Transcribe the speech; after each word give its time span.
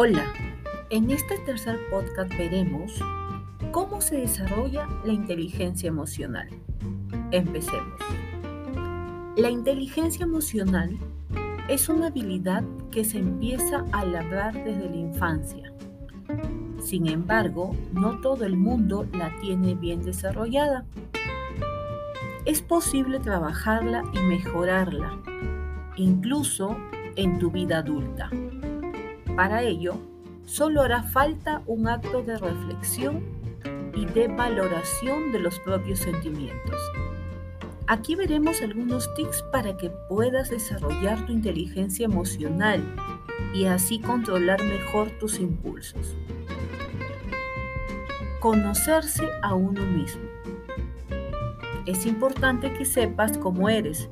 Hola, 0.00 0.32
en 0.90 1.10
este 1.10 1.36
tercer 1.38 1.76
podcast 1.90 2.30
veremos 2.38 3.02
cómo 3.72 4.00
se 4.00 4.18
desarrolla 4.18 4.86
la 5.04 5.12
inteligencia 5.12 5.88
emocional. 5.88 6.48
Empecemos. 7.32 8.00
La 9.36 9.50
inteligencia 9.50 10.22
emocional 10.22 10.96
es 11.66 11.88
una 11.88 12.06
habilidad 12.06 12.62
que 12.92 13.04
se 13.04 13.18
empieza 13.18 13.84
a 13.90 14.04
labrar 14.04 14.54
desde 14.62 14.88
la 14.88 14.96
infancia. 14.96 15.72
Sin 16.80 17.08
embargo, 17.08 17.74
no 17.92 18.20
todo 18.20 18.44
el 18.44 18.56
mundo 18.56 19.04
la 19.12 19.36
tiene 19.40 19.74
bien 19.74 20.04
desarrollada. 20.04 20.86
Es 22.44 22.62
posible 22.62 23.18
trabajarla 23.18 24.04
y 24.12 24.20
mejorarla, 24.20 25.18
incluso 25.96 26.76
en 27.16 27.40
tu 27.40 27.50
vida 27.50 27.78
adulta. 27.78 28.30
Para 29.38 29.62
ello, 29.62 29.94
solo 30.46 30.82
hará 30.82 31.04
falta 31.04 31.62
un 31.66 31.86
acto 31.86 32.24
de 32.24 32.38
reflexión 32.38 33.22
y 33.94 34.04
de 34.04 34.26
valoración 34.26 35.30
de 35.30 35.38
los 35.38 35.60
propios 35.60 36.00
sentimientos. 36.00 36.74
Aquí 37.86 38.16
veremos 38.16 38.60
algunos 38.62 39.14
tips 39.14 39.44
para 39.52 39.76
que 39.76 39.90
puedas 40.08 40.50
desarrollar 40.50 41.24
tu 41.24 41.30
inteligencia 41.30 42.06
emocional 42.06 42.82
y 43.54 43.66
así 43.66 44.00
controlar 44.00 44.60
mejor 44.64 45.08
tus 45.20 45.38
impulsos. 45.38 46.16
Conocerse 48.40 49.28
a 49.42 49.54
uno 49.54 49.84
mismo. 49.84 50.28
Es 51.86 52.06
importante 52.06 52.72
que 52.72 52.84
sepas 52.84 53.38
cómo 53.38 53.68
eres, 53.68 54.10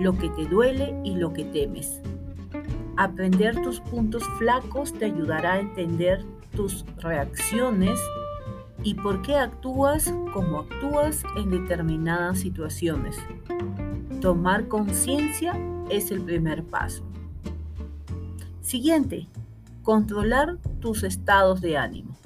lo 0.00 0.16
que 0.16 0.30
te 0.30 0.46
duele 0.46 0.98
y 1.04 1.14
lo 1.16 1.34
que 1.34 1.44
temes. 1.44 2.00
Aprender 2.96 3.60
tus 3.62 3.80
puntos 3.80 4.22
flacos 4.38 4.92
te 4.94 5.04
ayudará 5.04 5.54
a 5.54 5.60
entender 5.60 6.24
tus 6.54 6.84
reacciones 6.98 8.00
y 8.82 8.94
por 8.94 9.20
qué 9.20 9.36
actúas 9.36 10.14
como 10.32 10.60
actúas 10.60 11.22
en 11.36 11.50
determinadas 11.50 12.38
situaciones. 12.38 13.16
Tomar 14.20 14.68
conciencia 14.68 15.52
es 15.90 16.10
el 16.10 16.22
primer 16.22 16.64
paso. 16.64 17.04
Siguiente, 18.62 19.28
controlar 19.82 20.56
tus 20.80 21.02
estados 21.02 21.60
de 21.60 21.76
ánimo. 21.76 22.16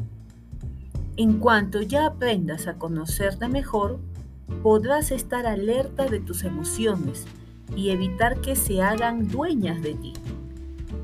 En 1.17 1.39
cuanto 1.39 1.83
ya 1.83 2.07
aprendas 2.07 2.67
a 2.69 2.79
conocerte 2.79 3.49
mejor, 3.49 3.99
podrás 4.63 5.11
estar 5.11 5.47
alerta 5.47 6.07
de 6.07 6.21
tus 6.21 6.45
emociones 6.45 7.27
y 7.77 7.91
evitar 7.91 8.41
que 8.41 8.57
se 8.57 8.83
hagan 8.83 9.29
dueñas 9.29 9.83
de 9.83 9.95
ti. 9.95 10.13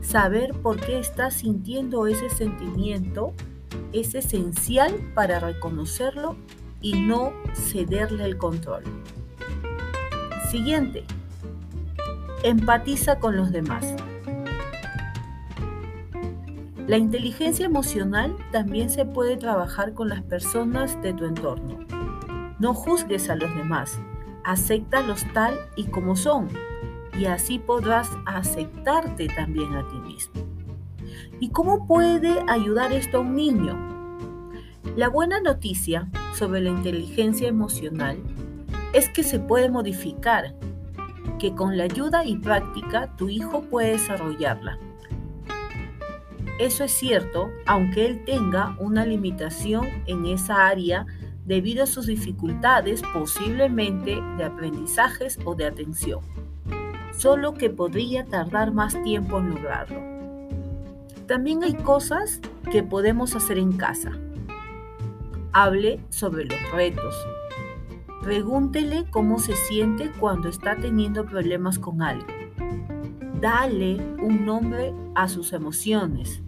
Saber 0.01 0.53
por 0.63 0.81
qué 0.81 0.99
estás 0.99 1.35
sintiendo 1.35 2.07
ese 2.07 2.31
sentimiento 2.31 3.35
es 3.93 4.15
esencial 4.15 4.95
para 5.15 5.41
reconocerlo 5.41 6.37
y 6.81 6.95
no 6.95 7.33
cederle 7.55 8.25
el 8.25 8.37
control. 8.39 8.83
Siguiente. 10.51 11.05
Empatiza 12.43 13.19
con 13.19 13.37
los 13.37 13.51
demás. 13.51 13.95
La 16.87 16.99
inteligencia 16.99 17.67
emocional 17.67 18.37
también 18.53 18.91
se 18.91 19.05
puede 19.05 19.37
trabajar 19.37 19.93
con 19.93 20.09
las 20.09 20.23
personas 20.23 21.01
de 21.03 21.13
tu 21.13 21.25
entorno. 21.25 21.81
No 22.61 22.75
juzgues 22.75 23.29
a 23.29 23.35
los 23.35 23.53
demás, 23.57 23.99
acéptalos 24.45 25.27
tal 25.35 25.59
y 25.75 25.85
como 25.87 26.15
son 26.15 26.49
y 27.19 27.27
así 27.27 27.59
podrás 27.59 28.11
aceptarte 28.27 29.29
también 29.29 29.75
a 29.75 29.87
ti 29.89 29.97
mismo. 29.97 30.43
¿Y 31.41 31.51
cómo 31.51 31.87
puede 31.87 32.43
ayudar 32.49 32.93
esto 32.93 33.19
a 33.19 33.21
un 33.21 33.35
niño? 33.35 33.77
La 34.97 35.09
buena 35.09 35.41
noticia 35.41 36.09
sobre 36.35 36.61
la 36.61 36.71
inteligencia 36.71 37.49
emocional 37.49 38.19
es 38.93 39.09
que 39.09 39.23
se 39.23 39.39
puede 39.39 39.69
modificar, 39.69 40.55
que 41.39 41.55
con 41.55 41.77
la 41.77 41.85
ayuda 41.85 42.25
y 42.25 42.37
práctica 42.37 43.15
tu 43.17 43.29
hijo 43.29 43.63
puede 43.63 43.93
desarrollarla. 43.93 44.79
Eso 46.59 46.85
es 46.85 46.93
cierto, 46.93 47.51
aunque 47.67 48.07
él 48.07 48.25
tenga 48.25 48.75
una 48.79 49.05
limitación 49.05 49.87
en 50.07 50.25
esa 50.25 50.69
área 50.69 51.05
debido 51.45 51.85
a 51.85 51.87
sus 51.87 52.07
dificultades 52.07 53.03
posiblemente 53.13 54.19
de 54.39 54.45
aprendizajes 54.45 55.39
o 55.45 55.55
de 55.55 55.67
atención 55.67 56.21
solo 57.17 57.55
que 57.55 57.71
podría 57.71 58.25
tardar 58.25 58.73
más 58.73 59.01
tiempo 59.03 59.39
en 59.39 59.51
lograrlo. 59.51 60.01
También 61.27 61.65
hay 61.65 61.75
cosas 61.75 62.41
que 62.71 62.83
podemos 62.83 63.35
hacer 63.35 63.59
en 63.59 63.73
casa. 63.73 64.13
Hable 65.53 66.01
sobre 66.11 66.45
los 66.45 66.71
retos. 66.73 67.15
Pregúntele 68.23 69.07
cómo 69.11 69.39
se 69.39 69.57
siente 69.57 70.11
cuando 70.19 70.49
está 70.49 70.77
teniendo 70.77 71.25
problemas 71.25 71.79
con 71.79 72.03
algo. 72.03 72.27
Dale 73.41 73.97
un 74.23 74.45
nombre 74.45 74.93
a 75.15 75.29
sus 75.29 75.53
emociones. 75.53 76.43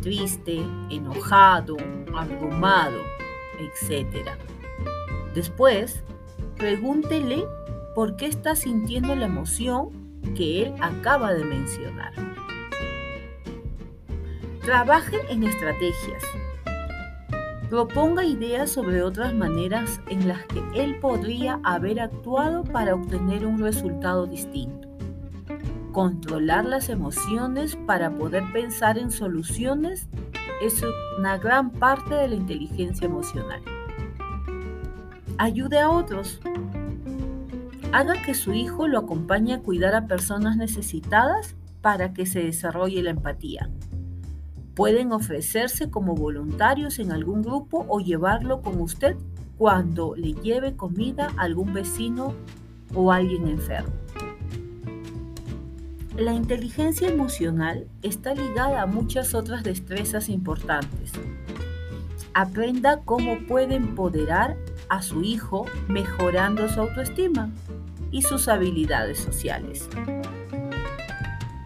Triste, 0.00 0.62
enojado, 0.90 1.76
abrumado, 2.14 2.98
etc. 3.58 4.30
Después, 5.34 6.02
pregúntele 6.56 7.44
por 7.94 8.16
qué 8.16 8.26
está 8.26 8.56
sintiendo 8.56 9.14
la 9.14 9.26
emoción 9.26 9.90
que 10.34 10.62
él 10.62 10.74
acaba 10.80 11.32
de 11.32 11.44
mencionar. 11.44 12.12
Trabaje 14.62 15.16
en 15.28 15.44
estrategias. 15.44 16.22
Proponga 17.68 18.24
ideas 18.24 18.70
sobre 18.70 19.02
otras 19.02 19.34
maneras 19.34 20.00
en 20.08 20.28
las 20.28 20.44
que 20.46 20.62
él 20.74 20.98
podría 21.00 21.60
haber 21.64 22.00
actuado 22.00 22.64
para 22.64 22.94
obtener 22.94 23.46
un 23.46 23.58
resultado 23.58 24.26
distinto. 24.26 24.88
Controlar 25.92 26.64
las 26.64 26.88
emociones 26.88 27.76
para 27.86 28.10
poder 28.10 28.42
pensar 28.52 28.98
en 28.98 29.10
soluciones 29.10 30.08
es 30.62 30.82
una 31.18 31.38
gran 31.38 31.70
parte 31.70 32.14
de 32.14 32.28
la 32.28 32.34
inteligencia 32.34 33.06
emocional. 33.06 33.62
Ayude 35.38 35.78
a 35.78 35.90
otros 35.90 36.40
haga 37.94 38.20
que 38.22 38.34
su 38.34 38.52
hijo 38.52 38.88
lo 38.88 38.98
acompañe 38.98 39.54
a 39.54 39.60
cuidar 39.60 39.94
a 39.94 40.08
personas 40.08 40.56
necesitadas 40.56 41.54
para 41.80 42.12
que 42.12 42.26
se 42.26 42.42
desarrolle 42.42 43.04
la 43.04 43.10
empatía. 43.10 43.70
Pueden 44.74 45.12
ofrecerse 45.12 45.90
como 45.90 46.16
voluntarios 46.16 46.98
en 46.98 47.12
algún 47.12 47.42
grupo 47.42 47.86
o 47.88 48.00
llevarlo 48.00 48.62
con 48.62 48.80
usted 48.80 49.14
cuando 49.58 50.16
le 50.16 50.32
lleve 50.32 50.74
comida 50.74 51.28
a 51.36 51.42
algún 51.42 51.72
vecino 51.72 52.34
o 52.96 53.12
alguien 53.12 53.46
enfermo. 53.46 53.92
La 56.16 56.32
inteligencia 56.32 57.08
emocional 57.08 57.86
está 58.02 58.34
ligada 58.34 58.82
a 58.82 58.86
muchas 58.86 59.34
otras 59.34 59.62
destrezas 59.62 60.28
importantes. 60.28 61.12
Aprenda 62.34 63.02
cómo 63.04 63.38
puede 63.46 63.76
empoderar 63.76 64.56
a 64.88 65.00
su 65.00 65.22
hijo 65.22 65.66
mejorando 65.86 66.68
su 66.68 66.80
autoestima 66.80 67.52
y 68.14 68.22
sus 68.22 68.46
habilidades 68.46 69.18
sociales. 69.18 69.88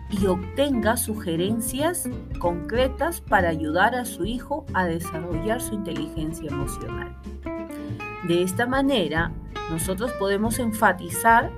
Y 0.08 0.26
obtenga 0.26 0.96
sugerencias 0.96 2.08
concretas 2.40 3.20
para 3.20 3.50
ayudar 3.50 3.94
a 3.94 4.06
su 4.06 4.24
hijo 4.24 4.64
a 4.72 4.86
desarrollar 4.86 5.60
su 5.60 5.74
inteligencia 5.74 6.48
emocional. 6.50 7.14
De 8.26 8.42
esta 8.42 8.66
manera, 8.66 9.30
nosotros 9.70 10.10
podemos 10.12 10.58
enfatizar 10.58 11.52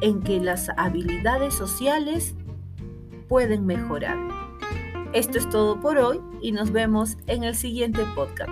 en 0.00 0.22
que 0.22 0.40
las 0.40 0.70
habilidades 0.78 1.52
sociales 1.52 2.34
pueden 3.28 3.66
mejorar. 3.66 4.16
Esto 5.12 5.36
es 5.36 5.48
todo 5.50 5.78
por 5.78 5.98
hoy 5.98 6.22
y 6.40 6.52
nos 6.52 6.72
vemos 6.72 7.18
en 7.26 7.44
el 7.44 7.54
siguiente 7.54 8.00
podcast. 8.14 8.50